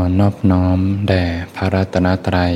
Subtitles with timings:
[0.00, 2.54] อนอบน้อมแด่พระรัตนตรัย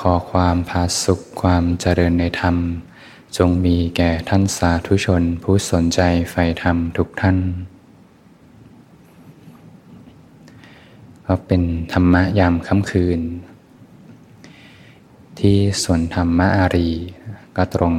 [0.00, 2.56] ขอความพาสุขความเจริญในธรรม
[3.36, 7.38] จงมีแก่ท่านสาธุชนผู้สนใจใฝ่ธรรมทุกท่าน
[11.26, 13.20] ก็เป็นธรรมะยามค่ำคืน
[15.38, 16.90] ที่สวนธรรมะอารี
[17.56, 17.94] ก็ตรง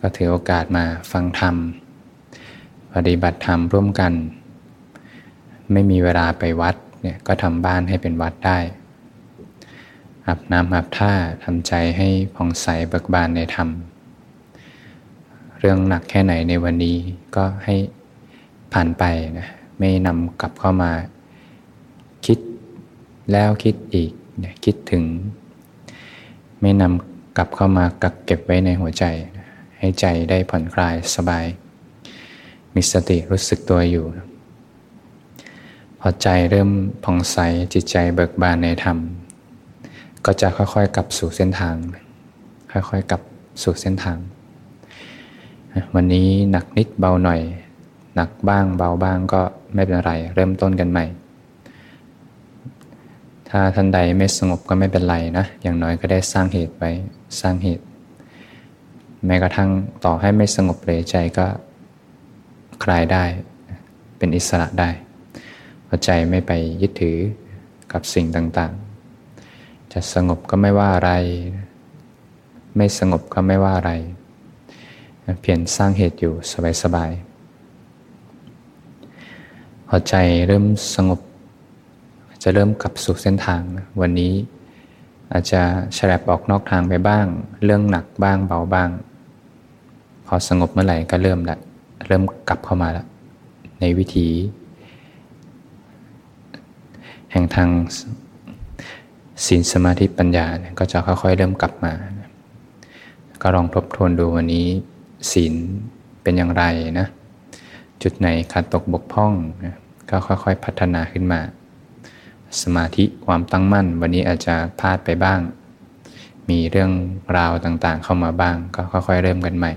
[0.00, 1.56] ก็ถือโอกาสมาฟังธรรม
[2.94, 4.12] ปฏิบัติธรรมร่วมกัน
[5.72, 8.58] ไม่มีเวลาไปวัด เนี่ยก็ทำบ้านให้เป็นวัดได้
[10.26, 11.12] อาบน้ำอาบท่า
[11.44, 13.68] ทำใจให้ผ่องใสเบิกบานในธรรม
[15.58, 16.96] เรื่องหนักแค่ไหนในวันนี้
[17.36, 17.74] ก็ให้
[18.72, 19.04] ผ่านไป
[19.38, 20.92] นะไม่นำกลับเข้ามา
[22.26, 22.38] คิด
[23.32, 24.12] แล้วคิดอีก
[24.44, 25.04] นะคิดถึง
[26.60, 29.04] ไม่นำกลับเข้ามากักเก็บไว้ในหัวใจ
[29.78, 31.46] ให้ใจได้ผ่อนคลายสบาย
[32.74, 34.04] มีสติรู้สึกตัวอยู่
[36.00, 36.70] พอใจเริ่ม
[37.04, 37.38] ผ่องใส
[37.74, 38.98] จิตใจเบิกบานในธรรม
[40.26, 41.74] ก็จะค่อยๆกลับสู่เส้นทาง
[42.72, 43.22] ค่อยๆกลับ
[43.62, 44.18] สู่เส้นทาง
[45.94, 47.40] วันนี้หนักนิดเบาหน่อย
[48.14, 49.42] หนักบ้างเบาบ้างก็
[49.74, 51.04] ไม่เป็นไร เริ่มต้นกันใหม่
[53.48, 56.90] ถ้าท่านใดไม่สงบก็ไม่เป็นไรนะ อย่างน้อยก็ได้สร้างเหตุไว้
[57.40, 57.84] สร้างเหตุ
[59.26, 59.70] แม้กระทั่ง
[60.04, 61.46] ต่อให้ไม่สงบเลยใจก็
[62.84, 63.24] คลายได้
[64.18, 64.90] เป็นอิสระได้
[65.92, 66.52] พราะใจไม่ไป
[66.82, 67.18] ยึดถือ
[67.92, 71.12] กับสิ่งต่างๆ จะสงบก็ไม่ว่าอะไร
[72.76, 73.92] ไม่สงบก็ไม่ว่าอะไร
[75.40, 76.34] เพียรสร้างเหตุอยู่
[76.82, 80.14] สบายๆพอใจ
[80.46, 80.64] เริ่ม
[80.94, 81.20] สงบ
[82.42, 83.62] จะเริ่มกลับสู่เส้นทาง
[84.00, 84.32] วันนี้
[85.32, 85.62] อาจจะ
[85.94, 87.26] แฉลบออกนอกทางไปบ้าง
[87.64, 88.90] เรื่องหนักบ้างเบาบ้าง
[90.26, 91.56] พอสงบเมื่อไหร่ก็เริ่มละ
[92.06, 93.06] เริ่มกลับเข้ามาล้ว
[93.80, 94.28] ในวิถี
[97.32, 97.70] แห่งทาง
[99.46, 100.46] ศีลสมาธิปัญญา
[100.78, 101.92] ก็จะค่อยๆเริ่มกลับมา
[103.42, 104.66] ก็ลองทบทวนดูวันนี้
[105.32, 105.54] ศีล
[106.22, 106.64] เป็นอย่างไร
[106.98, 107.06] นะ
[108.02, 109.32] จุดไหนขาดตกบกพร่อง
[109.64, 109.74] นะ
[110.10, 111.40] ก็ค่อยๆพัฒนาขึ้นมา
[112.62, 115.40] สมาธิความตั้งมั่น วันนี้อาจจะพลาดไปบ้าง
[116.50, 116.90] มีเรื่อง
[117.36, 119.72] ราวต่างๆเข้ามาบ้าง ก็ค่อยๆเริ่มกันใหม่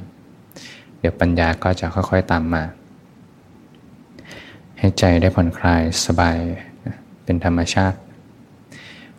[0.99, 2.63] เดี๋ยวปัญญาก็จะค่อยๆตามมา
[4.77, 6.37] ให้ใจได้ผ่อนคลายสบาย
[7.23, 7.99] เป็นธรรมชาติ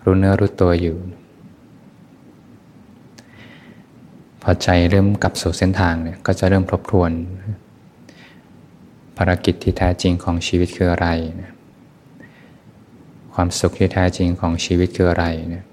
[0.04, 0.96] รู้เนื้อรู้ตัวอยู่
[4.42, 7.10] พอใจเริ่มกลับสู่เส้นทางเนี่ยก็จะเริ่มทบทวน
[9.16, 11.08] ภารกิจที่แท้จริงของชีวิตคืออะไร
[11.42, 11.52] นะ
[13.34, 15.64] ความสุขที่แท้จริงของชีวิตคืออะไรเนี่ย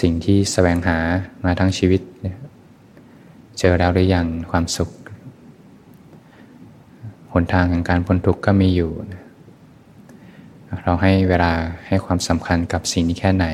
[0.00, 0.98] สิ่งที่แสวงหา
[1.44, 2.38] มาทั้งชีวิตเนี่ย
[3.58, 4.90] เจอแล้วหรือยังความสุข
[7.32, 8.90] หนทางแห่งการพ้นทุกข์ก็มีอยู่
[10.82, 11.52] เราให้เวลา
[11.86, 13.46] ให้ความสำคัญกับสิ่งนี้แค่ไหน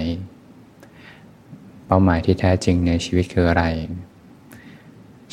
[1.87, 3.65] เป้าหมายที่แท้จริงในชีวิตคืออะไร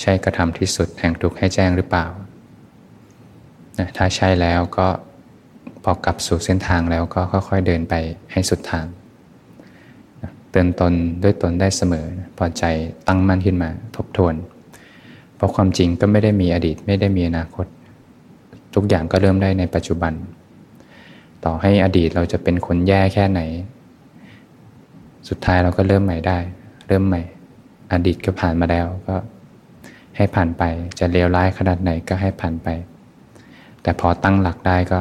[0.01, 2.05] ใช่กระทำที่สุดแห่งทุกข์ให้แจ้งหรือเปล่า
[3.97, 4.87] ถ้าใช่แล้วก็
[5.83, 7.93] พอกลับสู่เส้นทางแล้วก็ค่อยๆเดินไป
[8.31, 8.85] ให้สุดทาง
[10.49, 12.05] เตือนตนด้วยตนได้เสมอ
[12.37, 12.63] พอใจ
[13.07, 14.35] ตั้งมั่นขึ้นมาทบทวน
[15.35, 17.65] เพราะความจริงก็ไม่ได้มีอดีตไม่ได้มีอนาคต
[18.75, 20.13] ทุกอย่างก็เริ่มได้ในปัจจุบัน
[21.45, 23.41] ต่อให้อดีตเราจะเป็นคนแย่แค่ไหน
[25.29, 26.37] สุดท้ายเราก็เริ่มใหม่ได้
[26.87, 27.21] เริ่มใหม่
[27.93, 29.15] อดีตก็ผ่านมาแล้วก็
[30.17, 30.63] ให้ผ่านไป
[30.99, 32.67] จะเลวร้ายขนาดไหนก็ให้ผ่านไป
[33.81, 34.99] แต่พอตั้งหลักได้ก็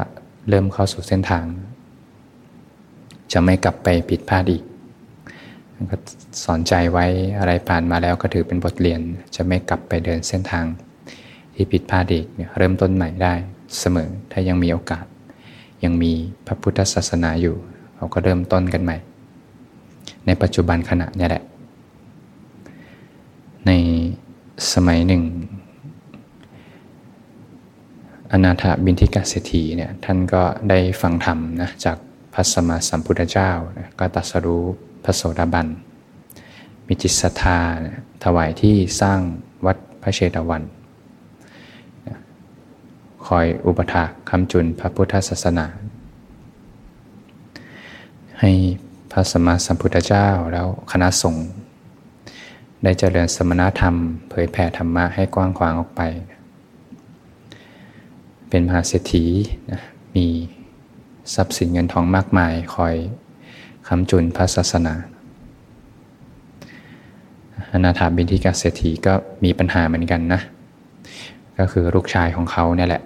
[0.48, 1.44] เริ่มเข้าสู่เส้นทาง
[3.32, 4.62] จะไม่กลับไปผิดพลาดอีก
[5.90, 5.96] ก็
[6.44, 7.06] สอนใจไว้
[7.38, 9.00] อะไรผ่านมาแล้วก็ถือเป็นบทเรียน
[9.36, 10.66] จะไม่กลับไปเดินเส้นทาง
[11.54, 13.34] ที่ผิดพลาดอีกเนี่ยเริ่มต้นใหม่ได้
[13.78, 15.04] เสมอถ้ายังมีโอกาส
[15.84, 16.12] ยังมี
[16.46, 17.56] พระพุทธศาสนาอยู่
[17.96, 18.96] เราก็เริ่มต้นกันใหม่
[20.26, 21.44] ในปัจจุบันขณะนี้แหละ
[23.66, 23.70] ใน
[24.72, 25.22] สมัยหนึ่ง
[28.32, 31.96] อนาถบินทิกาเศรษฐีเนี่ยท่านก็ได้ฟังธรรมนะจาก
[32.34, 34.64] พระสมมาสัมพุทธเจ้านะก็ตัสรู้
[35.04, 35.66] พระโสดาบัน
[36.86, 37.58] มีจิตศรัทธา
[38.24, 39.20] ถวายที่สร้าง
[39.66, 40.62] วัดพระเชตวัน
[43.36, 45.66] อยอุปถากคำจุนพระพุทธศาสนา
[48.40, 48.50] ให้
[49.12, 51.46] พระสมมาสัมพุทธเจ้าแล้วคณะสงฆ์
[52.82, 53.94] ได้เจริญสมณธรรม
[54.28, 56.00] เผยแผ่ธรรมะให้กว้างขวางออกไป
[58.48, 59.24] เป็นมหาเศรษฐี
[59.70, 59.80] นะ
[60.16, 60.26] มี
[61.34, 62.94] ทรัพย์สินเงินทองมากมายคอย
[63.88, 64.94] คำจุนพระศาสนา
[67.72, 69.14] อนาถาบินทิกาเศรษฐีก็
[69.44, 70.40] มีปัญหาเหมือนกันนะ
[71.58, 73.02] ก็คือลูกชายของเขาเนี่ยแหละ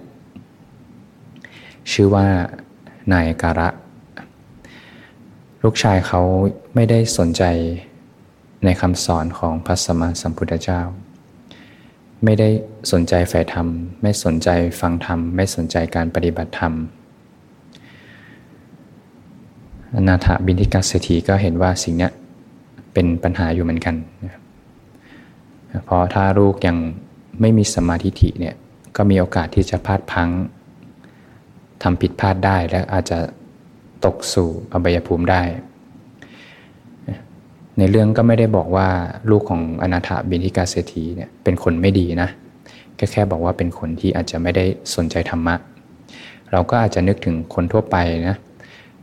[1.91, 2.27] ชื่อว่า
[3.13, 3.69] นายการะ
[5.63, 6.21] ลูกชายเขา
[6.75, 7.43] ไม่ได้สนใจ
[8.65, 10.81] ในคำสอนของพระสมมาสัมพุทธเจ้า
[12.23, 12.49] ไม่ได้
[12.91, 13.67] สนใจฝ่ายธรรม
[14.01, 14.49] ไม่สนใจ
[14.79, 16.73] ฟังธรรม ไม่สนใจการปฏิบัติธรรม
[19.95, 22.09] อนาถบินทิกาเศรษฐีก็เห็นว่าสิ่งนี้
[22.93, 24.41] เป็นปัญหาอยู่เหมือนกันนะครับ
[25.85, 26.77] เพราะถ้าลูกยัง
[27.41, 28.55] ไม่มีสมาธิิเนี่ย
[28.97, 30.29] ก็มีโอกาสที่จะพลาดพัง
[31.83, 33.19] ทำผิดพลาดได้และอาจจะ
[34.05, 35.41] ตกสู่อบายภูมิได้
[37.77, 38.87] ในเรื่องก็ไม่ได้บอกว่า
[39.29, 42.29] ลูกของอนาถาบินทิกาเศรษฐีเนี่ยเป็นคนไม่ดีนะ
[42.99, 44.65] ก็แค่บอกว่าเป็นคนที่อาจจะไม่ได้
[44.95, 45.55] สนใจธรรมะ
[46.51, 47.97] เราก็อาจจะนึกถึงคนทั่วไป
[48.27, 48.35] นะ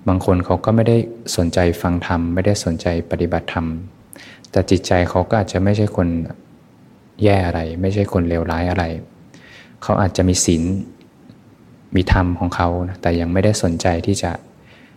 [0.08, 0.96] บางคนเขาก็ไม่ได้
[1.36, 3.66] สนใจฟังธรรม ไม่ได้สนใจปฏิบัติธรรม
[4.50, 6.08] แต่จิตใจเขาก็อาจจะไม่ใช่คน
[7.22, 8.84] แย่อะไร ไม่ใช่คนเลวร้ายอะไร
[9.82, 10.62] เขาอาจจะมีศีล
[11.94, 12.68] มีธรรมของเขา
[13.02, 14.32] แต่ยังไม่ได้สนใจที่จะ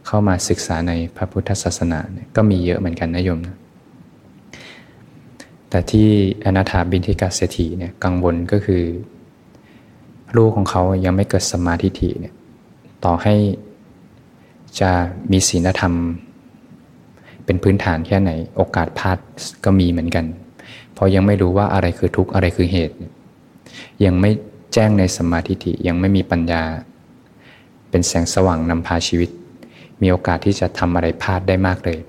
[0.07, 1.99] เข้ามาศึกษาในพระพุทธศาสนา
[2.35, 3.57] ก็มีเยอะเหมือนกันนะโยมนะ
[5.69, 6.07] แต่ที่
[6.45, 8.83] อนาถาบินทิกาเศรษฐีเนี่ยกังวลก็คือ
[10.37, 12.33] ลูกของเขายังไม่เกิดสมาธิฐิเนี่ย
[13.05, 13.35] ต่อให้
[14.79, 14.91] จะ
[15.31, 15.93] มีศีลธรรม
[17.45, 19.17] เป็นพื้นฐานแค่ไหน โอกาสพลาด
[19.65, 20.25] ก็มีเหมือนกัน
[20.93, 22.95] เพราะยังไม่รู้ว่าอะไรคือทุกข์อะไรคือเหตุ
[24.05, 24.31] ยังไม่
[24.73, 26.63] แจ้งในสมาธิิยังไม่มีปัญญา
[27.89, 29.29] เป็นแสงสว่างนำพาชีวิต
[30.01, 31.99] มีโอกาสที่จะทำอะไรพลาดได้มากเลย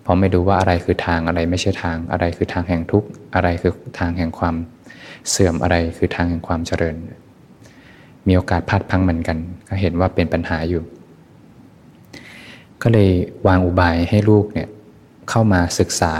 [0.00, 4.54] เพราะไม่รู้ว่าอะไรคือทางอะไรไม่ใช่ทาง อะไรคือทางแห่งทุกข์อะไรคือทางแห่งความ
[5.30, 6.96] เสื่อมอะไรคือทางแห่งความเจริญ
[8.26, 9.38] มีโอกาสพลาดพังเหมือนกัน
[9.68, 10.82] ก็เห็นว่าเป็นปัญหาอยู่
[12.82, 13.10] ก็เลย
[13.46, 14.68] วางอุบายให้ลูกเนี่ย
[15.30, 16.14] เข้ามาศึกษา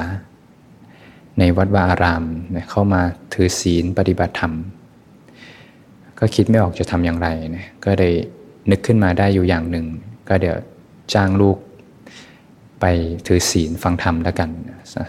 [1.39, 2.25] ในวัดวาอาราม
[2.71, 3.03] เข้ามา
[3.33, 4.55] ถือศีลปฏิบัติธรรม
[6.21, 8.15] ก็คิดไม่ออกจะทำอย่างไรนะก็เลย
[8.71, 9.87] นึกขึ้นมาได้อยู่อย่างหนึ่ง
[10.29, 10.57] ก็เดี๋ยว
[11.15, 11.57] จ้างลูก
[12.81, 12.85] ไป
[13.27, 14.51] ถือศีลฟังธรรมแล้วกัน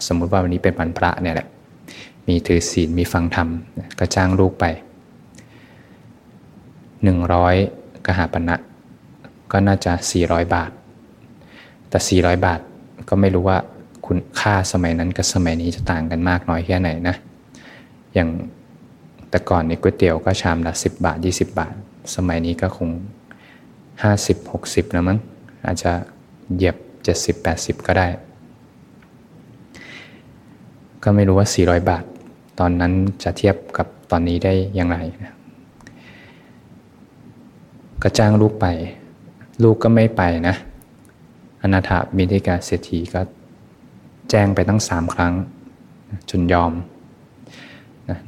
[0.08, 1.48] สมมุติว่าวันนี้เป็นวันพระเนี่ยแหละ
[2.28, 3.48] มีถือศีลมีฟังธรรม
[4.00, 4.66] ก็จ้างลูกไป
[7.04, 7.56] หนึ่งร้อย
[8.06, 8.56] กหาปณะ
[9.52, 9.94] ก็น่าจะ
[10.24, 10.72] 400 บาท
[11.90, 12.60] แต่ 400 บาท
[13.10, 13.58] ก็ไม่รู้ว่า
[14.06, 17.16] คุณค่าสมัยนั้นกับสมัยนี้จะต่างกันมากน้อยแค่ไหนนะ
[18.14, 18.30] อย่าง
[19.32, 21.74] แต่ก่อนในก๋วยเตี๋ยวก็ชามละสิบบาทยี่สิบบาท
[22.16, 22.90] สมัยนี้ก็คง
[24.04, 25.20] ห้าสิบหกสิบนะมั้ง
[25.66, 25.92] อาจจะ
[26.56, 28.08] เหยียบเจ็ดสิบแปดสิบก็ได้
[31.04, 32.04] ก็ไม่รู้ว่าสี่ร้อยบาท
[32.60, 32.94] ตอนนั้น
[33.24, 35.34] จะเทียบกับตอนนี้ได้อย่างไรนะ
[38.02, 38.68] ก็จ้างลูกไป
[39.64, 40.56] ลูกก็ไม่ไปนะ
[41.62, 43.22] อนาถาบินทิกาเศรษฐีก็
[44.30, 45.34] แจ้งไปตั้งสามครั้ง
[46.30, 46.72] จนยอม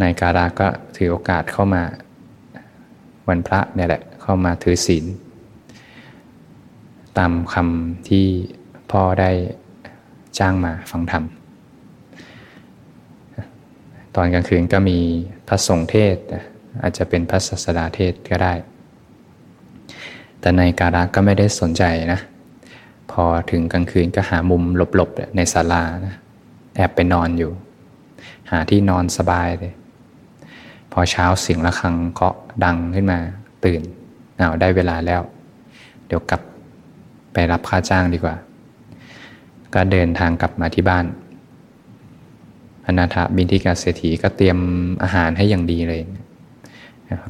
[0.01, 1.83] นายการาก็ถือโอกาสเข้ามา
[3.27, 5.06] วันพระเนี่ยแหละเข้ามาถือศีล
[7.18, 8.25] ตามคำที่
[8.91, 9.31] พ่อได้
[10.39, 11.24] จ้างมาฟังธรรม
[14.15, 15.00] ตอนกลางคืนก็มี
[15.48, 16.15] พระสงฆ์เทศ
[16.81, 18.53] อาจจะเป็นพระศาสดาเทศก็ได้
[20.39, 22.19] แต่ในการาก็ไม่ได้สนใจนะ
[23.12, 26.15] พอถึงกลางคืนก็หามุมหลบๆในศาลานะ
[26.75, 27.51] แอบไปนอนอยู่
[28.51, 29.74] หาที่นอนสบายเลย
[30.93, 32.35] พอเช้าเสียงะระฆังเคาะ
[32.65, 33.19] ดังขึ้นมา
[33.65, 33.81] ตื่น
[34.38, 35.21] เอาได้เวลาแล้ว
[36.07, 36.41] เดี๋ยวกลับ
[37.33, 38.35] ไปรับค่าจ้างดีกว่า
[39.73, 41.05] ก็เดินทางกลับมาที่บ้าน
[42.85, 44.57] อนาถบินทิกาเศรษฐีก็เตรียม
[45.03, 46.01] อาหารให้อย่างดีเลย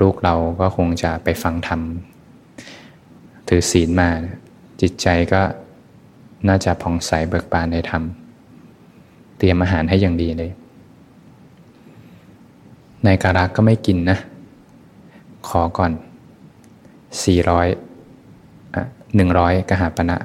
[0.02, 1.82] ลูกเราก็คงจะไปฟังธรรม
[3.48, 4.10] ถือศีลมา
[4.82, 5.42] จิตใจก็
[6.48, 8.04] น่าจะผ่องใสเบิกบานในธรรม
[9.38, 10.52] เตรียมอาหารให้อย่างดีเลย
[13.06, 14.18] นายการักก็ไม่กินนะ
[15.48, 15.92] ขอก่อน
[17.14, 18.84] 400อะ
[19.28, 20.18] 100 กหาปณะ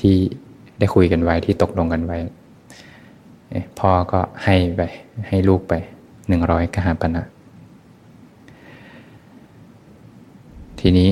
[0.00, 0.16] ที่
[0.78, 2.18] ได้คุยกันไว้ที่ตกลงกันไว้
[3.78, 4.82] พ่อก็ให้ไป
[5.28, 5.74] ให้ลูกไป
[6.24, 7.22] 100 กหาปณะ
[10.80, 11.08] ทีนี้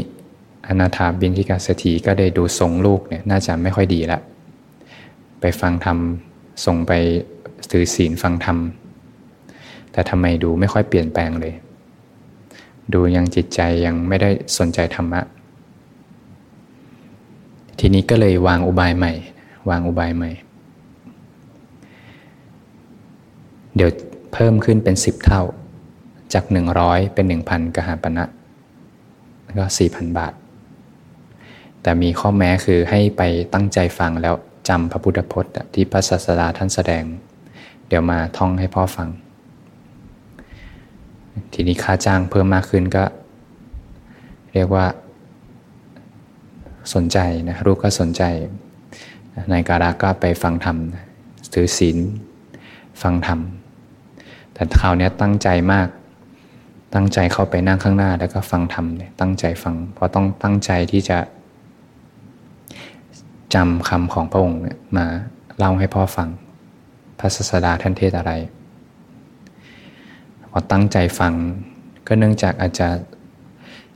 [0.67, 4.21] อนาถาบินทิกาเศรษฐีก็ได้ดูทรงลูกเนี่ยน่าจะไม่ค่อยดีละ
[5.41, 5.99] ไปฟังธรรม
[6.65, 6.93] ส่งไป
[7.71, 8.59] ถือศีลฟังธรรม
[9.93, 11.55] แต่ทำไมดูไม่ค่อยเปลี่ยนแปลงเลย
[12.93, 15.21] ดูยังจิตใจยังไม่ได้สนใจธรรมะ
[17.79, 19.13] ทีนี้ก็เลยวางอุบายใหม่
[19.71, 20.31] วางอุบายใหม่
[23.77, 23.91] เดี๋ยว
[24.33, 25.43] เพิ่มขึ้นเป็นสิบเท่า
[26.33, 28.25] จากหนึ่งร้อยเป็นหนึ่งพันกหาปณะ
[29.59, 30.33] ก็สี่พันบาท
[31.83, 33.23] แต่มีข้อแม้คือให้ไป
[33.55, 34.35] ตั้งใจฟังแล้ว
[34.69, 37.05] จำพระพุทธพจน์ที่พระศาสดาท่านแสดง
[37.89, 39.09] เดี๋ยวมาท่องให้พ่อฟัง
[41.53, 43.05] ทีนี้ค่าจ้างเพิ่มมากขึ้นก็
[44.55, 44.87] เรียกว่า
[46.95, 47.19] สนใจ
[47.49, 48.23] นะรูปก็สนใจ
[49.53, 50.77] นายการาก็ไปฟังธรรม
[51.55, 51.99] ถือศีล
[53.03, 53.41] ฟังธรรม
[54.53, 55.89] แต่คราวนี้ตั้งใจมาก
[56.95, 58.87] ตั้งใจเข้าไปนั่งข้างหน้า แล้วก็ฟังธรรม
[59.21, 61.19] ตั้งใจฟัง เพราะต้องตั้งใจที่จะ
[63.55, 64.61] จำคำของพระองค์
[64.97, 65.07] มา
[65.59, 66.29] เล่าให้พ่อฟัง
[67.19, 68.33] พระศาสดาท่านเทศอะไร
[70.59, 71.33] อตั้งใจฟัง
[72.07, 72.89] ก็เนื่องจากอาจจะ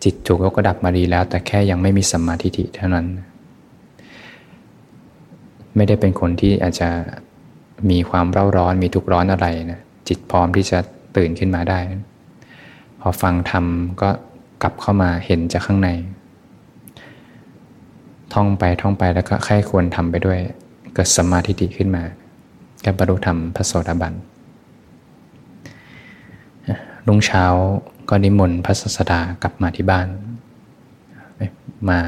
[0.04, 3.06] จิตถูกยกระดับมาดีแล้ว แต่แค่ยังไม่มีสัมมาทิฏฐิเท่านั้น
[5.76, 6.88] ไม่ได้เป็นคนที่อาจจะ
[7.90, 10.78] มีความเร่าร้อนมีทุกข์ร้อนอะไรนะจิตพร้อมที่จะ
[11.16, 11.78] ตื่นขึ้นมาได้
[13.00, 13.64] พอฟังธรรม
[14.02, 14.10] ก็
[14.62, 15.90] กลับเข้ามาเห็นจากข้างใน
[18.34, 20.38] ท่องไปท่องไปแล้วก็ใครควรทำไปด้วย
[20.94, 22.02] เกิดสัมมาทิฏฐิขึ้นมา
[22.84, 24.14] ก็บรรลุธรรมพระโสดาบัน
[27.06, 27.44] รุ่งเช้า
[28.08, 30.06] ก็นิมนต์พระศาสดากลับมาที่บ้าน
[31.88, 31.98] มา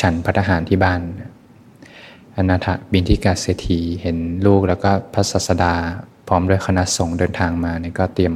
[0.00, 1.00] ฉันพัฒหารที่บ้าน
[2.36, 4.16] อนาถบินทิกาเศรษฐีเห็น
[4.46, 5.74] ลูกแล้วก็พระศาสดา
[6.28, 8.34] พร้อมด้วยคณะสงฆ์เดินทางมาเนี่ยก็เตรียม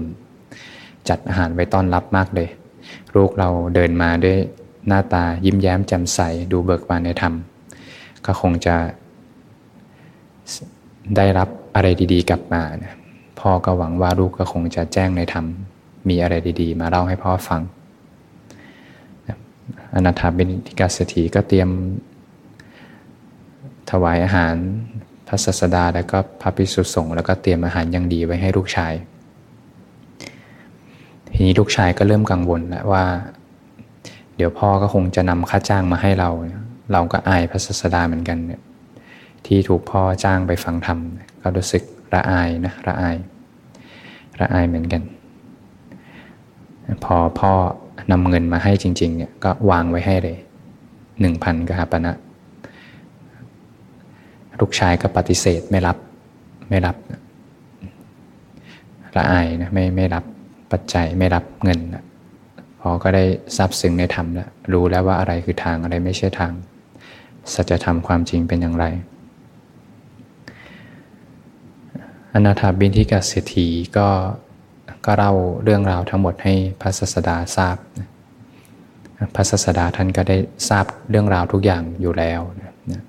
[1.09, 2.49] จัดอาหารไว้ต้อนรับมากเลย
[3.15, 4.39] ลูกเราเดินมาด้วย
[4.89, 6.21] หน้าตายิ้มแย้มแจ่มใส
[6.53, 7.35] ดูเบิกบานในธรรม
[8.27, 8.77] ก็คงจะ
[11.17, 13.04] ได้รับอะไรดีๆกลับมานะ
[13.47, 15.47] พ่อก็หวังว่าลูกก็คงจะแจ้งในธรรม
[16.09, 17.61] มีอะไรดีๆ มาเล่าให้พ่อฟัง
[19.95, 21.69] อนาถาบินิกาเศรษฐีก็เตรียม
[23.91, 24.55] ถวายอาหาร
[25.29, 28.95] พระศาสดาแล้วก็พระภิกษุสงฆ์แล้วก็เตรียมอาหารอย่างดีไว้ให้ลูกชาย
[31.33, 33.05] ทีนี้ลูกชายก็เริ่มกังวลแล้วว่า
[34.37, 36.31] เดี๋ยวพ่อก็คงจะนำค่าจ้างมาให้เรา
[36.93, 38.63] เราก็อายพระศาสดาเหมือนกันเนี่ย
[39.47, 40.99] ที่ถูกพ่อจ้างไปฟังธรรม
[41.43, 41.83] ก็รู้สึก
[42.15, 43.19] ระอายนะระอาย
[44.41, 45.03] ระอายเหมือนกัน
[47.05, 47.53] พอพ่อ
[48.13, 50.37] นำเงินมาให้จริง ๆ เนี่ยก็วางไว้ให้เลย
[51.21, 52.13] หนึ่งพันกหาปณะ
[54.61, 55.97] ลูกชายก็ปฏิเสธไม่รับ
[56.69, 56.97] ไม่รับ
[59.17, 60.25] ละอายนะไม่ไม่รับ
[60.73, 62.05] ปัจจัยไม่รับเงินนะ
[62.81, 63.25] พอก็ได้
[63.57, 66.53] ทราบซึ้งในธรรมแล้วรู้แล้วว่าอะไรคือทางอะไรไม่ใช่ทาง
[67.55, 68.87] สัจธรรมความจริงเป็นอย่างไร
[72.35, 74.09] อนาถาบินทิกาเศรษฐีก็
[75.07, 75.33] ก็เล่า
[75.65, 77.77] เรื่องราวทั้งหมดให้พระศาสดาทราบ
[79.35, 80.37] พระศาสดาท่านก็ได้
[80.69, 82.41] ทราบเรื่องราวทุกอย่างอยู่แล้ว
[82.93, 83.03] นะ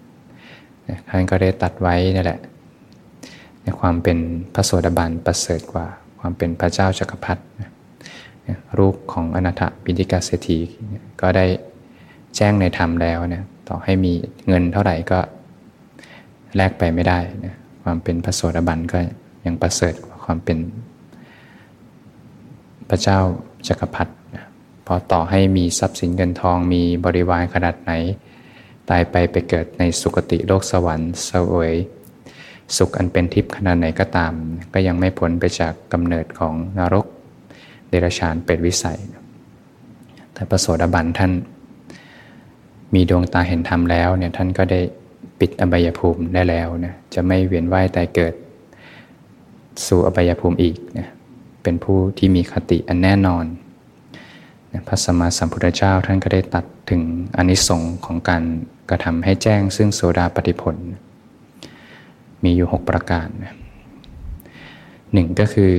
[1.09, 2.39] ท่านก็ได้ตัดไว้นี่แหละ
[3.61, 4.17] ในความเป็น
[4.53, 5.85] พระโสดาบันประเสริฐกว่า
[6.19, 7.43] ความเป็นพระเจ้าจักรพรรดิ
[8.77, 10.59] รูปของอนาถบินทิกาเศรษฐี
[11.21, 11.45] ก็ได้
[12.35, 14.13] แจ้งในธรรมแล้วเนี่ยต่อให้มี
[14.47, 15.19] เงินเท่าไหร่ก็
[16.55, 17.55] แลกไปไม่ได้นะ
[17.87, 18.99] ความเป็นพระโสดาบันก็
[19.45, 20.57] ยังประเสริฐกว่าความเป็น
[22.89, 23.19] พระเจ้า
[23.67, 24.13] จักรพรรดิ
[24.85, 27.91] พอต่อให้มีทรัพย์สินเงินทองมีบริวารขนาดไหน
[28.89, 31.73] ตายไปไปเกิดในสุคติโลกสวรรค์เสวย
[32.77, 34.33] สุขอันเป็นทิพย์ขนาดไหนก็ตาม
[34.73, 37.05] ก็ยังไม่พ้นไปจากกำเนิดของนรก
[37.89, 38.99] เดรัจฉานเป็ดวิสัย
[40.33, 41.31] แต่พระโสดาบันท่าน
[42.93, 44.81] มีดวงตาเห็นธรรมแล้วเนี่ยท่านก็ได้
[45.39, 48.33] ปิดอบายภูมิได้แล้วนี่ยจะไม่เวียนว่ายตายเกิด
[49.87, 51.09] สู่อบายภูมิอีกนี่ย
[51.63, 53.45] เป็นผู้ที่มีคติอันแน่นอน
[54.87, 57.01] พระสมมาสัมพุทธเจ้าท่านก็ได้ตัดถึง
[57.37, 58.43] อนิสงค์ของการ
[58.89, 60.75] กระทำให้แจ้งซึ่งโสดาปฏิผล
[62.43, 63.27] มีอยู่ 6 ประการ
[65.13, 65.73] หนึ่งก็คือ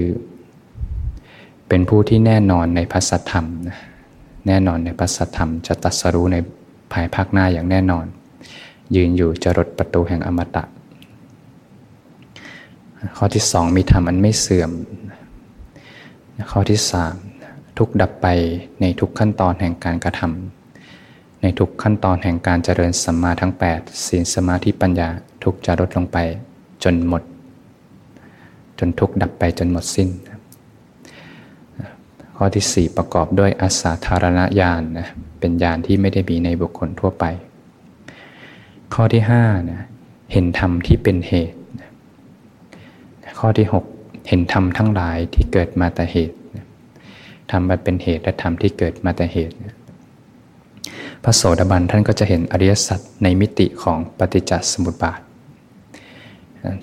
[1.68, 3.46] เป็นผู้ที่แน่นอนในพระสัทธรรม
[4.46, 6.36] แน่นอนในพระสัทธรรมจะตัดสรู้ใน
[6.92, 8.06] ภายภาคหน้าอย่างแน่นอน
[8.94, 10.64] ยืนอยู่จะรดประตูแห่งอมตะ
[13.16, 14.70] ข้อที่สองมีธรรมอันไม่เสื่อม
[16.50, 17.14] ข้อที่สาม
[17.78, 18.26] ทุกดับไป
[18.80, 25.08] ในทุกขั้นตอนแห่งการกระทำในทุกขั้นตอนแห่งการเจริญสัมมาทั้ง 8 ศีลสมาธิปัญญา
[25.42, 26.18] ทุกจะลดลงไป
[26.84, 27.22] จนหมด
[28.78, 30.08] จนทุกดับไปจนหมดสิ้น
[32.36, 35.08] ข้อที่ 4 ประกอบด้วยอาสาธารณญาณนะ
[35.40, 37.24] เป็นญาณที่ไม่ได้มีในบุคคลทั่วไป
[38.94, 39.82] ข้อที่5นะ
[40.32, 41.58] เห็นธรรมที่เป็นเหตุ
[43.38, 43.66] ข้อที่
[43.96, 46.36] 6 เห็นธรรมทั้งหลายที่เกิดมาแต่เหตุ
[47.50, 55.20] ทำมมาเป็นเหตุและทำที่เกิดมาแต่เหตุพพระโสดาบันท่านก็จะเห็นอริยสัจในมิติของปฏิจจสมุปบาท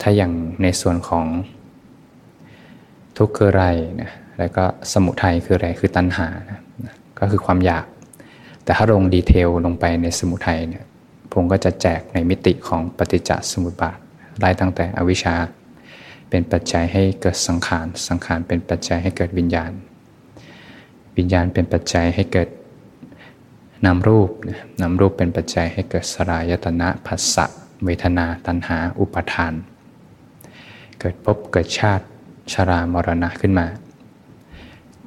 [0.01, 0.31] ถ้าอย่าง
[0.63, 1.25] ในส่วนของ
[3.17, 3.65] ทุกข์คืออะไร
[4.01, 6.59] นะแล้วก็สมุทัยคืออะไรคือตัณหานะ
[7.19, 7.85] ก็คือความอยาก
[8.63, 10.85] แต่ถ้าลงดีเทลลงไปในสมุทัยเนี่ย
[11.33, 13.97] พงก็จะแจกในมิติของปฏิจจสมุปบาท
[14.39, 15.35] ไล่ตั้งแต่อวิชชา
[16.29, 19.71] เป็นปัจจัยให้เกิดสังขาร สังขารเป็นปัจจัยให้เกิดวิญญาณ
[21.17, 22.49] วิญญาณเป็นปัจจัยให้เกิด
[23.85, 24.29] นามรูป
[24.81, 27.45] นามรูปเป็นปัจจัยให้เกิดสลายตนะผัสสะ
[27.85, 29.53] เวทนาตัณหาอุปทาน
[30.99, 32.05] เกิดพบเกิดชาติ
[32.53, 33.67] ชรามรณะขึ้นมา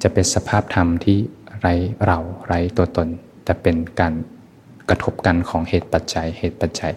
[0.01, 1.17] จะเป็นสภาพธรรมที่
[1.59, 1.73] ไร้
[2.05, 3.07] เราไร้ตัวตน
[3.43, 4.13] แต่เป็นการ
[4.89, 6.93] กระทบกันของเหตุปัจจัย เหตุปัจจัย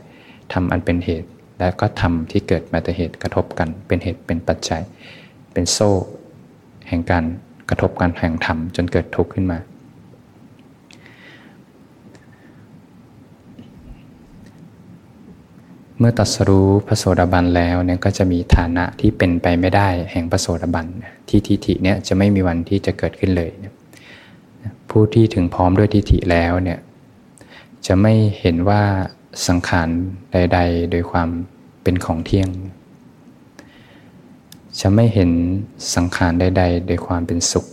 [0.53, 1.29] ทำอันเป็นเหตุ
[1.59, 4.83] และก็ทำที่เกิดมาแต่เหตุกระทบกัน เป็นเหตุเป็นปัจจัย
[5.53, 5.93] เป็นโซ่
[6.89, 7.25] แห่งการ
[7.69, 9.59] กระทบกันแห่งธรรมจนเกิดทุกข์ขึ้นมา
[15.99, 20.87] เมื่อตัดสรู้พระโสดาบันแล้วเนี่ยก็จะมีฐานะที่เป็นไปไม่ได้แห่งพระโสดาบัน
[21.29, 23.51] ที่ทิฏฐิเนี่ยจะไม่มีวันที่จะเกิดขึ้นเลย
[24.91, 26.79] ผู้ที่ถึงพร้อมด้วยทิฏฐิแล้วเนี่ย
[27.87, 28.83] จะไม่เห็นว่า
[29.47, 29.89] สังขาร
[30.33, 31.29] ใด ๆ โดยความ
[31.83, 32.49] เป็นของเที่ยง
[34.81, 35.31] จะไม่เห็น
[35.95, 37.67] สังขารใด ๆ โดยความเป็นสุข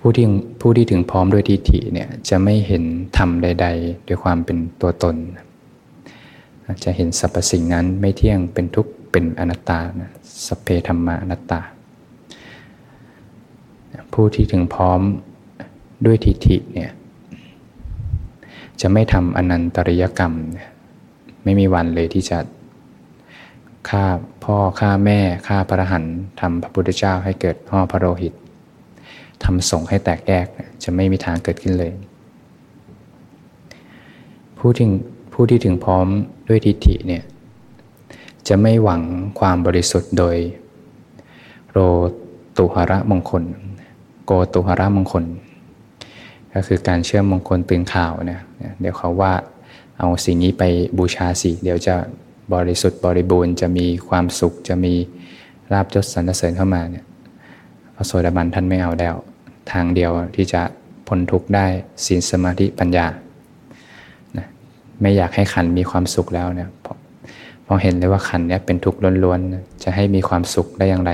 [0.00, 0.26] ผู้ที่
[0.60, 2.84] ผู้ที่ถึงพร้อมด้วยทิฏฐิเนี่ยจะไม่เห็น
[3.16, 5.16] ธรรมใด ๆ โดยความเป็นตัวตน
[6.84, 9.78] จะเห็นสรรพสิ่งนั้นไม่เที่ยงเป็นทุกข์เป็นอนัตตา
[10.46, 11.60] สเพธรรมะอนัตตา
[14.12, 15.00] ผู้ที่ถึงพร้อม
[16.06, 16.90] ด้วยทิฏฐิเนี่ย
[18.80, 20.32] จะไม่ทำอนันตริยกรรม
[21.44, 22.38] ไม่มีวันเลยที่จะ
[23.88, 24.04] ฆ่า
[24.44, 26.04] พ่อฆ่าแม่ฆ่าพระหัน
[26.40, 28.34] ทำพระพุทธเจ้าให้เกิดพ่อพระโลหิต
[29.44, 30.46] ทำสงให้แตกแยก
[30.84, 31.92] จะไม่มีทางเกิดขึ้นเลย
[34.58, 34.86] ผู้ที่
[35.32, 36.06] ผู้ที่ถึงพร้อม
[36.48, 37.22] ด้วยทิฏฐิเนี่ย
[38.48, 39.02] จะไม่หวัง
[39.38, 40.36] ความบริสุทธิ์โดย
[41.70, 41.78] โร
[42.58, 43.44] ตุหระมงคล
[44.24, 45.24] โกตุหระมงคล
[46.54, 48.42] ก็คือการเชื่อมมงคลตื่นข่าวเนี่ย
[48.80, 49.32] เดี๋ยวเขาว่า
[49.98, 50.62] เอาสิ่งนี้ไป
[50.98, 51.94] บูชาสิ เดี๋ยวจะ
[52.54, 54.94] บริสุทธิ์บริบูรณ์จะมีความสุขจะมี
[55.72, 57.04] ราบยศสรรเสริญเข้ามาเนี่ย
[57.94, 59.14] พระโสดาบันท่านไม่เอาแล้ว
[59.72, 60.62] ทางเดียวที่จะ
[61.06, 61.66] พ้นทุกข์ได้
[62.04, 63.06] ศีลสมาธิปัญญา
[64.36, 64.46] นะ
[65.00, 66.68] ไม่อยากให้ขันมีความสุขแล้วเนี่ย
[67.66, 71.12] พอเห็นเลยว่าขันเนี่ยเป็นทุกข์ล้วนๆ จะให้มีความสุขได้อย่างไร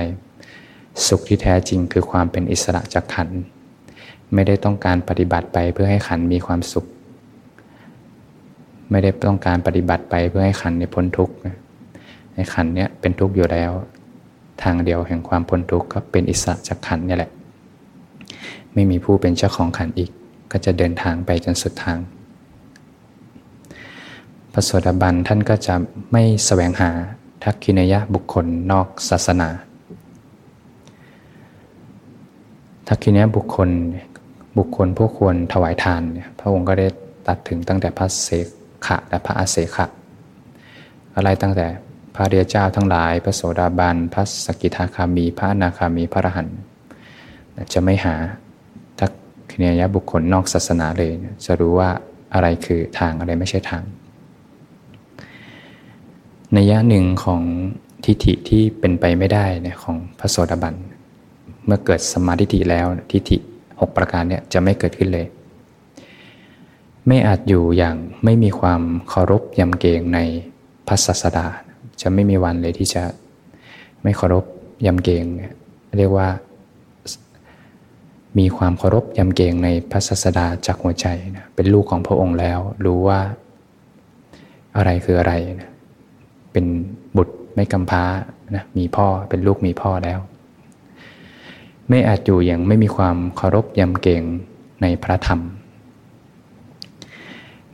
[1.07, 3.29] สุขที่แท้จริงคือความเป็นอิสระจากขัน
[4.33, 6.85] ไม่ได้ต้องการปฏิบัติไปเพื่อให้ขันมีความสุข
[8.91, 11.33] ไม่ได้ต้องการปฏิบัติไปเพื่อให้ขันในพ้นทุกข์
[12.35, 13.71] ในขันเนี่ยเป็นทุกข์อยู่แล้ว
[14.63, 17.31] ทางเดียวแห่งความพ้นทุกข์ก็เป็นอิสระจากขันนี่แหละ
[18.73, 20.11] ไม่มีผู้เป็นเจ้าของขันอีก
[20.51, 21.97] ก็จะเดินทางไปจนสุดทาง
[24.53, 25.75] พระโสดาบันท่านก็จะ
[26.11, 26.89] ไม่แสวงหา
[27.43, 29.49] ทักขินยะบุคคลนอกศาสนา
[32.87, 33.69] ทักขินยะบุคคล
[34.57, 36.87] บุคคลผู้ควรถวายทานเนี่ยพระองค์ก็ได้
[37.27, 38.29] ตัดถึงตั้งแต่พระเส
[38.85, 39.85] ขะและพระอาเสขะ
[41.15, 41.67] อะไรตั้งแต่
[42.15, 46.57] พระเดียเจ้าทั้งหลาย พระโสดาบันพระสกิทาคามี พระนาคามีพระอรหันต์
[47.73, 48.15] จะไม่หา
[48.99, 49.11] ทัศ
[49.51, 51.11] คเนียบุคคลนอกศาสนาเลย
[51.45, 51.89] จะรู้ว่า
[52.33, 53.83] อะไรคือทางอะไรไม่ใช่ทาง
[56.53, 57.41] ในยะหนึ่งของ
[58.05, 60.75] ทิฏฐิที่เป็นไปไม่ได้เนี่ยของพระโสดาบัน
[61.65, 63.37] เมื่อเกิดสมาธิิแล้วทิฏฐิ
[63.81, 65.27] หกประการเนี่ยจะไม่เกิดขึ้นเลย
[67.07, 70.19] ไม่อาจอยู่อย่างไม่มีความเคารพยำเกรงใน
[70.87, 71.47] พระศาสดา
[72.01, 73.03] จะไม่มีวันเลยที่จะ
[74.03, 74.45] ไม่เคารพ
[74.85, 75.25] ยำเกรง
[75.97, 76.29] เรียกว่า
[78.39, 83.19] มีความเคารพยำเกรงในพระศาสดาจากหัวใจนะเป็นลูกของพระองค์แล้ว รู้ว่า
[84.77, 85.71] อะไรคืออะไรนะ
[86.51, 86.65] เป็น
[87.17, 88.03] บุตรไม่กำพร้า
[88.55, 90.19] นะมีพ่อเป็นลูกมีพ่อแล้ว
[91.93, 94.23] ไม่อาจอยู่อย่างไม่มีความเคารพยำเกรง
[94.81, 95.41] ในพระธรรม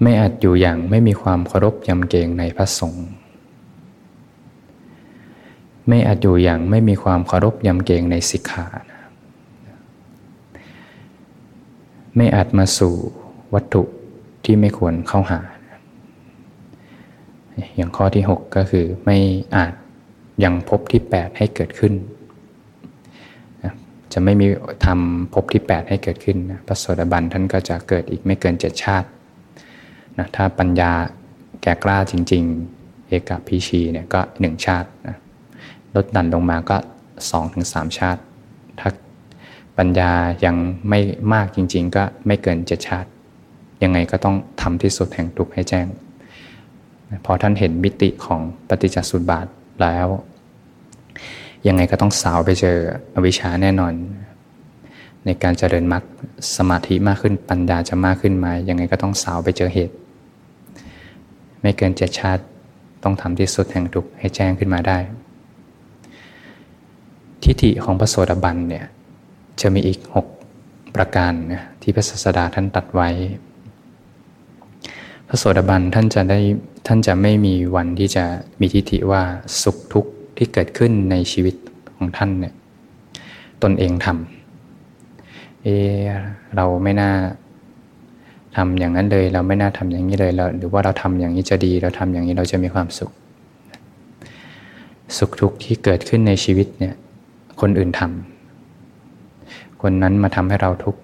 [0.01, 3.07] ไม่อาจอยู่อย่างไม่มีความเคารพยำเกรงในพระสงฆ์
[5.87, 8.65] ไม่อาจอยู่อย่างไม่มีความเคารพยำเกรงในสิกขา
[12.15, 12.93] ไม่อาจมาสู่
[13.53, 13.83] วัตถุ
[14.43, 15.39] ที่ไม่ควรเข้าหา
[17.75, 19.17] อย่างข้อที่ 6 ก็คือไม่
[19.55, 19.73] อาจ
[20.43, 21.93] ยังพบที่ 8 ให้เกิดขึ้น
[24.19, 24.47] จะไม่มี
[24.85, 29.07] ทำภพที่ 8 ให้เกิดขึ้นพระโสดาบันท่านก็จะเกิดอีกไม่เกินเจ็ดชาติ
[30.17, 30.91] นะถ้าปัญญา
[31.61, 32.43] แก่กล้าจริง
[32.77, 35.17] ๆ เอกพิชีเนี่ยก็หนึ่งชาตินะ
[35.95, 36.77] ลดดันลงมาก็
[37.29, 38.21] สองถึงสามชาติ
[38.79, 38.89] ถ้า
[39.77, 40.11] ปัญญา
[40.45, 40.55] ยัง
[40.89, 40.99] ไม่
[41.33, 43.09] มากจริง ๆ ก็ไม่เกินเจ็ดชาติ
[43.83, 45.87] ยังไงก็ต้องทำที่สุดแห่งทุกข์ให้แจ้ง
[47.25, 49.47] พอท่านเห็นมิติของปฏิจจสุบาท
[49.81, 50.07] แล้ว
[51.67, 52.77] ยังไงก็ต้องสาวไปเจอ
[53.15, 53.93] อวิชชาแน่นอน
[55.25, 56.03] ในการเจริญมรรค
[56.55, 59.95] สมาธิมากขึ้นปัญญาจะมากขึ้นมายังไงก็ต้องสาวไปเจอเหตุ
[61.61, 62.43] ไม่เกินเจ็ดชาติ
[63.03, 64.97] ต้องทำที่สุดแห่งทุกข์ให้แจ้งขึ้นมาได้
[67.43, 68.85] ทิฏฐิของพระโสดาบันเนี่ย
[69.61, 70.27] จะมีอีกหก
[70.95, 73.09] ประการนะที่พระศาสดาท่านตัดไว้
[75.27, 76.39] พระโสดาบันท่านจะได้
[76.87, 78.25] ท่านจะไม่มีวันที่จะ
[78.59, 79.21] มีทิฏฐิว่า
[79.61, 81.55] สุขทุกข์ ที่เกิดขึ้นในชีวิต
[81.95, 82.53] ของท่านเนี่ย
[83.63, 85.67] ตนเองทำเอ
[86.55, 87.11] เราไม่น่า
[88.55, 93.11] ทำอย่างนั้นเลย เราไม่น่าทำอย่างนี้เลยเราหรือว่าเราทำอย่างนี้จะดี เราทำอย่างนี้เราจะมีความสุข
[95.17, 96.93] สุขทุกข์ที่เกิดขึ้นในชีวิตเนี่ย
[97.61, 100.99] คนอื่นทำคนนั้นมาทำให้เราทุกข์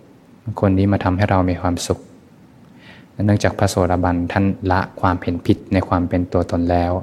[0.61, 1.99] คนนี้มาทำให้เรามีความสุข
[3.25, 6.93] เนื่องจากพระโสดาบันท่านละความเห็นผิดในความเป็นตัวตนแล้ว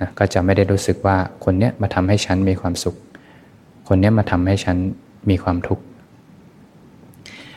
[0.00, 2.96] นะก็จะไม่ได้รู้สึกว่าคนเนี้ยมาทำให้ฉันมีความสุข
[3.88, 4.76] คนเนี้ยมาทำให้ฉัน
[5.30, 5.84] มีความทุกข์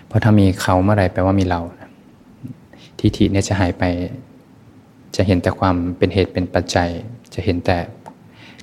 [0.07, 1.61] เพราะถ้ามีเขาเมื่อไรแปลว่ามีเรา
[2.99, 3.83] ทิฏฐิเนี่ยจะหายไป
[5.15, 6.89] จะเห็นแต่ความเป็นเหตุเป็นปัจจัย
[7.33, 7.77] จะเห็นแต่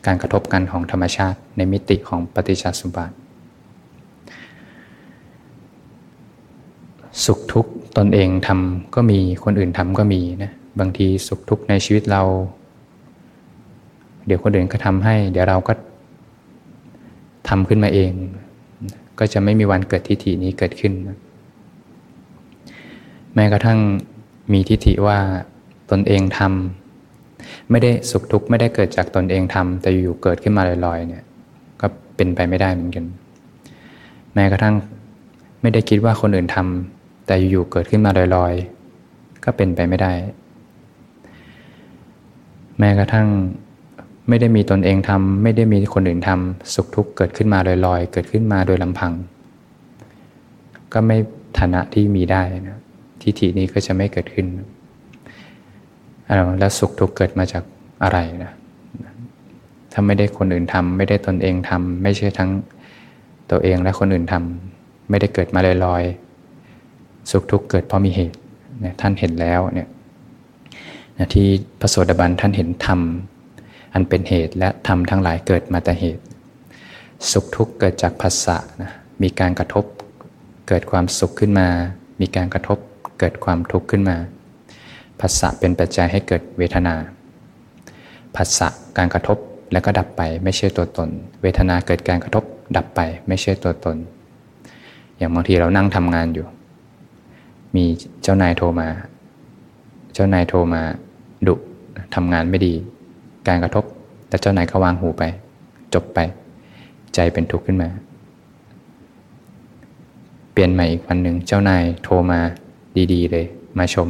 [0.07, 3.15] การกระทบกันของธรรมชาติ ในมิติของปฏิจจสมบัติ
[7.25, 12.23] สุขทุกข์ตนเองทำก็มีคนอื่นทำก็มีนะบางทีสุขทุกข์ในชีวิตเรา
[14.27, 15.73] เดี๋ยวคนอื่นก็ทำให้ เดี๋ยวเราก็
[17.49, 18.13] ทำขึ้นมาเอง
[19.19, 20.93] ก็จะไม่มีวันเกิดทิฏฐินี้เกิดขึ้น
[23.35, 23.79] แม้กระทั่ง
[24.53, 25.19] มีทิฏฐิว่า
[25.91, 31.25] ตนเองทำไม่ได้สุขทุกข์ไม่ได้เกิดจากตนเองทำแต่อยู่เกิดขึ้นมาลอยๆ เนี่ย
[31.81, 31.87] ก็
[32.17, 33.05] เป็นไปไม่ได้เหมือนกัน
[34.35, 34.75] แม้กระทั่ง
[35.63, 40.13] ไม่ได้คิดว่าคนอื่นทำแต่อยู่เกิดขึ้นมาลอยๆ ก็เป็นไปไม่ได้
[42.79, 43.29] แม้กระทั่ง
[44.29, 49.13] ไม่ได้มีตนเองทำไม่ได้มีคนอื่นทำสุขทุกข์เกิดขึ้นมาลอยๆ เกิดขึ้นมาโดยลำพัง
[50.93, 51.17] ก็ไม่
[51.59, 52.79] ฐานะที่มีได้นะ
[53.23, 54.47] ทิฏฐินี้ก็จะไม่เกิดขึ้น
[56.59, 57.65] แล้วสุขทุกข์เกิดมาจาก
[58.03, 58.53] อะไรนะ
[59.93, 62.51] ถ้าไม่ได้คนอื่นทำไม่ได้ตนเองทำไม่ใช่ทั้ง
[63.51, 68.37] ตัวเองและคนอื่นทำไม่ได้เกิดมาลอยๆสุขทุกข์เกิดเพราะมีเหตุ
[69.01, 69.89] ท่านเห็นแล้วเนี่ย
[71.35, 71.47] ที่
[71.81, 73.01] พระโสดาบันท่านเห็นธรรม
[73.97, 76.25] อันเป็นเหตุและธรรมทั้งหลายเกิดมาแต่เหตุ
[77.31, 79.85] สุขทุกข์เกิดจากภาษะนะมีการกระทบ
[80.69, 81.69] เกิดความสุขขึ้นมา
[82.21, 82.79] มีการกระทบ
[83.19, 84.17] เกิดความทุกข์ขึ้นมา
[85.21, 86.95] ภาษะเป็นปัจจัยให้เกิดเวทนา
[88.37, 89.39] ภาษะการกระทบ
[89.73, 91.09] แล้วก็ดับไปไม่ใช่ตัวตน
[91.43, 92.45] เวทนาเกิดการกระทบ
[92.77, 93.97] ดับไปไม่ใช่ตัวตน
[95.17, 96.47] อย่างบางทีเรานั่งทำงานอยู่
[97.77, 97.85] มี
[98.23, 98.89] เจ้านายโทรมา
[100.15, 100.83] เจ้านายโทรมา
[101.47, 101.55] ดุ
[102.15, 102.75] ทำงานไม่ดี
[103.49, 103.85] การกระทบ
[104.29, 105.23] แต่เจ้านายก็วางหูไป
[105.95, 106.19] จบไป
[107.15, 107.89] ใจเป็นทุกข์ขึ้นมา
[110.53, 112.41] เปลี่ยนใหม่อีกวันหนึ่งเจ้านายโทรมา
[113.13, 113.47] ดีๆ เลย
[113.79, 114.09] มาชม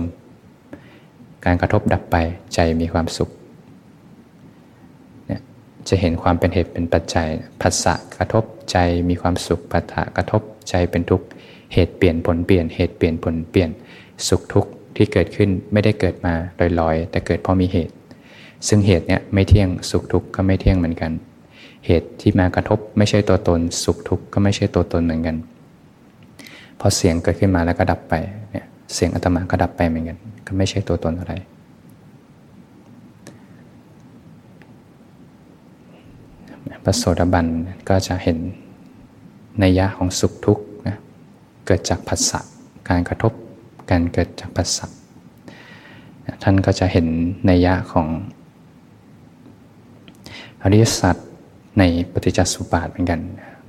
[1.44, 2.16] การกระทบดับไป
[2.54, 3.30] ใจมีความสุข
[5.26, 5.40] เนี่ย
[5.88, 7.28] จะเห็นความเป็นเหตุเป็นปัจจัย
[7.60, 8.76] ผัสสะกระทบใจ
[9.08, 11.26] มีความสุขปัฏฐะกระทบใจเป็นทุกข์
[11.72, 13.70] เหตุเปลี่ยนผลเปลี่ยนเหตุเปลี่ยนผลเปลี่ยน
[14.28, 16.34] สุขทุกข์ที่เกิดขึ้นไม่ได้เกิดมา
[16.80, 17.94] ลอยๆ แต่เกิดเพราะมีเหตุ
[18.68, 21.12] ซึ่งเหตุเนี้ยไม่เที่ยงสุขทุกข์ก็ไม่เที่ยงเหมือนกัน
[21.86, 25.36] เหตุที่มากระทบไม่ใช่ตัวตน สุขทุกข์ก็ไม่ใช่ตัวตนเหมือนกัน
[26.80, 28.14] พอเสียงเกิดขึ้นมาแล้วก็ดับไป
[28.50, 31.34] เนี่ยเสียงอัตมาก็ดับไปเหมือนกัน ก็ไม่ใช่ตัวตนอะไร
[36.84, 37.46] พระโสดาบัน
[37.88, 38.38] ก็จะเห็น
[39.62, 40.96] นัยยะของสุขทุกข์นะ
[41.66, 42.40] เกิดจากผัสสะ
[42.88, 43.32] การกระทบ
[43.90, 44.86] การเกิดจากผัสสะ
[46.42, 47.06] ท่านก็จะเห็น
[47.46, 48.06] ในยยะของ
[50.72, 51.16] ริยสัจ
[51.78, 53.20] ในปฏิจจสุบาทเหมือนกัน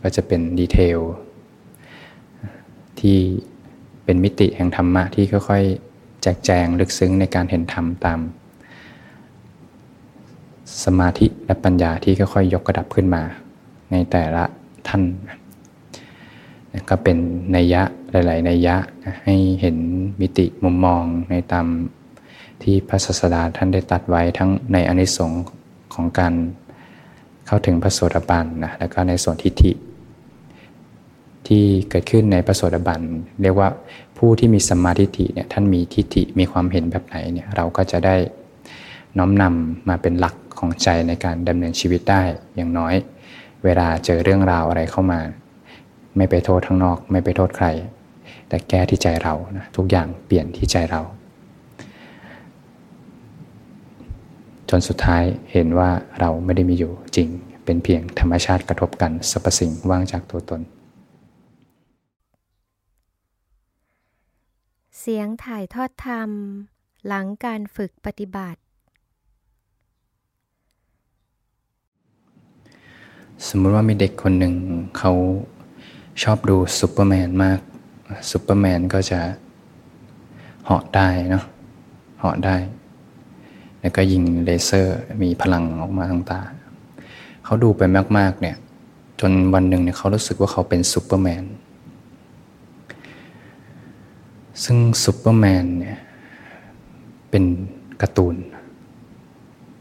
[0.01, 0.99] ก็จะเป็นดีเทล
[2.99, 3.17] ที่
[4.03, 8.19] เป็นมิติแห่งธรรมะที่ค่อยๆ แจกแจงลึกซึ้งในการเห็นธรรมตาม
[10.83, 13.23] สมาธิและปัญญาที่ค่อยๆ ยกกระดับขึ้นมา
[13.91, 14.43] ในแต่ละ
[14.87, 15.03] ท่าน
[16.89, 17.17] ก็เป็น
[17.55, 17.81] นัยยะ
[18.11, 18.75] หลาย ๆ นัยยะ
[19.23, 19.77] ให้เห็น
[20.21, 21.67] มิติมุมมองในตาม
[22.63, 25.43] ที่พระศาสดาท่านได้ตัดไว้ทั้งในอนิสงค์
[25.93, 26.33] ของการ
[27.47, 29.71] เข้าถึงพระโสดาบันนะแล้วก็ในส่วนทิฏฐิ
[31.47, 33.01] ที่เกิดขึ้นในพระโสดาบัน
[33.41, 33.69] เรียกว่า
[34.17, 38.15] ผู้ที่มีสมาธิฐิเนี่ยท่านมีทิฏฐิมีความเห็นแบบไหนเนี่ยเราก็จะได้
[39.17, 42.21] น้อมนำมาเป็นหลักของใจในการดำเนินชีวิตได้
[42.55, 42.93] อย่างน้อย
[43.63, 45.19] เวลาเจอเรื่องราวอะไรเข้ามา
[46.17, 47.67] ไม่ไปโทษทั้งนอก ไม่ไปโทษใคร
[48.49, 51.01] แต่แก้ที่ใจเรานะทุกอย่างเปลี่ยนที่ใจเรา
[54.69, 57.29] จนสุดท้ายเห็นว่าเราไม่ได้มีอยู่จริง
[57.65, 60.61] เป็นเพียงธรรมชาติกระทบกันสรรพสิ่งว่างจากตัวตน
[64.99, 66.29] เสียงถ่ายทอดธรรม
[67.07, 68.59] หลังการฝึกปฏิบัติ
[73.47, 74.53] สมมติว่ามีเด็กคนหนึ่ง
[74.97, 75.11] เขา
[76.23, 77.59] ชอบดูซูเปอร์แมนมาก
[78.31, 79.19] ซูเปอร์แมนก็จะ
[80.65, 81.43] เหาะได้เนาะ
[82.19, 82.55] เหาะได้
[83.81, 86.41] แล้วก็ยิงเลเซอร์ มีพลังออกมาทางตา
[87.45, 87.81] เขาดูไป
[88.17, 88.55] มาก ๆ เนี่ย
[89.19, 91.43] จนวันหนึ่งเนี่ยเขารู้สึกว่าเขาเป็นซูเปอร์แมน
[94.63, 95.99] ซึ่งซูเปอร์แมนเนี่ย
[97.29, 97.43] เป็น
[98.01, 98.35] การ์ตูน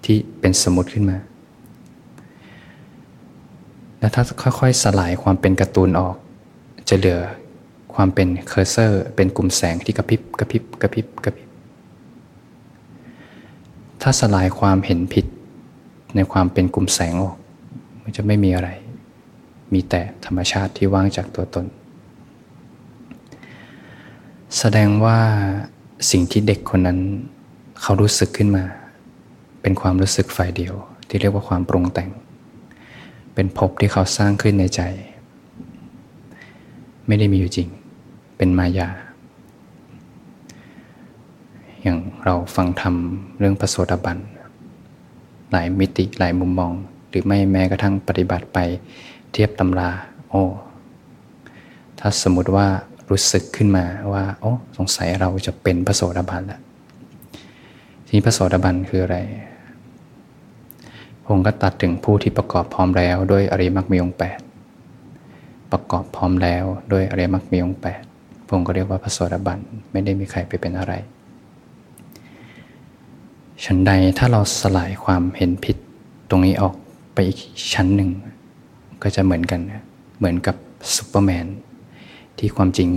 [0.05, 1.19] ที่เป็นสมมติขึ้นมา
[3.99, 4.23] แล้วถ้า
[4.61, 6.17] ค่อย ๆ สลายความเป็นการ์ตูนออก
[6.89, 7.21] จะเหลือ
[7.95, 11.46] ความเป็น cursor เป็นกลุ่มแสงที่กระพริบกระพริบกระพริบกระพริบ
[14.09, 15.27] ถ้าสลายความเห็นผิด
[16.17, 17.37] ในความเป็นกลุ่มแสงออก
[18.03, 18.69] มันจะไม่มีอะไร
[19.73, 21.67] มีแต่ธรรมชาติที่ว่างจากตัวตน
[24.59, 25.19] แสดงว่า
[26.11, 26.99] สิ่งที่เด็กคนนั้น
[27.83, 28.65] เขารู้สึกขึ้นมา
[29.63, 30.75] เป็นความรู้สึกฝ่ายเดียว
[31.09, 32.11] ที่เรียกว่าความปรุงแต่ง
[33.35, 34.81] เป็นภพที่เขาสร้างขึ้นในใจ
[37.07, 37.69] ไม่ได้มีอยู่จริง
[38.37, 38.89] เป็นมายา
[41.83, 42.95] อย่าง เราฟังธรรม
[43.39, 44.19] เรื่องพระโสดาบัน
[45.51, 46.73] หลายมิติหลายมุมมอง
[47.09, 48.59] หรือไม่แม้กระทั่งปฏิบัติไป
[49.33, 49.91] เทียบตำรา
[50.31, 50.43] โอ้
[51.99, 52.67] ถ้าสมมติว่า
[53.11, 56.61] รู้สึกขึ้นมาว่า โอ้สงสัยเราจะเป็นพระโสดาบันแล้ว
[58.07, 59.19] ทีนี้พระโสดาบันคืออะไร
[61.25, 64.39] พงก็ตัดถึงผู้ที่ประกอบพร้อมแล้วด้วยอริมักมีองแปด
[65.73, 68.03] ประกอบพร้อมแล้วด้วยอริมักมีองแปด
[68.49, 69.59] พงก็เรียกว่าพระโสดาบัน
[69.93, 70.95] ไม่ได้มีใครไปเป็นอะไร
[73.65, 75.77] ชั้นใดถ้าเราสลายความเห็นผิด
[76.31, 76.75] ตรงนี้ออก
[77.15, 77.39] ไปอีก
[77.75, 78.11] ชั้นหนึ่ง
[79.03, 79.61] ก็จะเหมือนกัน
[80.19, 80.57] เหมือนกับ
[80.95, 81.47] ซูเปอร์แมน
[82.39, 82.89] ที่ความจริง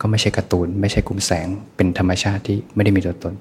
[0.00, 3.34] ก็ไม่ใช่การ์ตูน ไม่ใช่กลุ่มแสงเป็นธรรมชาติที่ไม่ได้มีตัวตน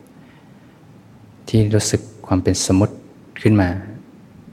[1.47, 2.95] ที่รู้สึกความเป็นสมมติ
[3.41, 3.69] ขึ้นมา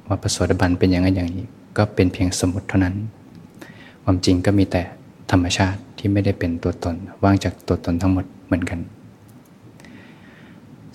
[0.09, 1.45] ว่าพระโสดาบันเป็นอย่างนั้นอย่างนี้
[1.77, 2.95] ก็เป็นเพียงสมมติเท่านั้น
[4.05, 4.83] ความจริงก็มีแต่
[5.31, 8.81] ธรรมชาติที่ไม่ได้เป็นตัวตน ว่างจากตัวตนทั้งหมดเหมือนกัน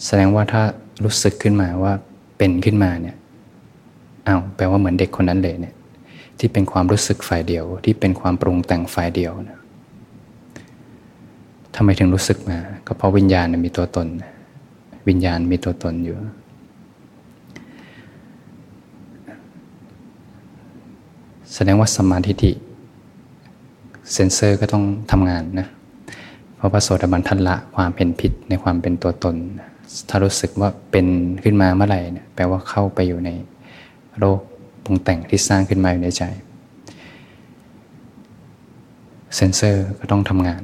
[0.05, 0.62] แสดงว่าถ้า
[1.03, 1.93] รู้สึกขึ้นมาว่า
[2.38, 3.15] เป็นขึ้นมาเนี่ย
[4.27, 5.75] อ้าวแปลว่าเหมือนเด็กคนนั้นเลยเนี่ย
[6.39, 9.59] ที่เป็นความรู้สึกฝ่ายเดียว ที่เป็นความปรุงแต่งฝ่ายเดียวนะ
[11.75, 12.57] ทำไมถึงรู้สึกมา
[12.88, 14.07] ก็เพราะวิญญาณมีตัวตน
[15.07, 16.17] วิญญาณมีตัวตนอยู่
[21.53, 22.51] แสดงว่าสมาธิิ
[24.13, 25.67] เซนเซอร์ก็ต้องทำงานนะ
[26.55, 29.35] เพราะพระโสดาบันทันละความเป็นผิดในความเป็นตัวตน
[30.10, 31.08] ถ้ารู้สึกว่าเป็น
[31.43, 33.30] ขึ้นมาเมื่อไหร่เนี่ยแปลว่าเข้าไปอยู่ใน
[34.19, 34.39] โลก
[34.84, 36.23] ปรุงแต่งที่สร้างขึ้นมาอยู่ในใจ
[39.36, 40.62] เซนเซอร์ก็ต้องทำงาน